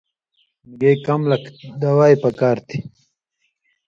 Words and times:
مِگے 0.67 0.91
کم 1.05 1.21
لکھ 1.29 1.47
دَوئے 1.81 2.15
پکار 2.23 2.57
تھی۔ 2.67 2.77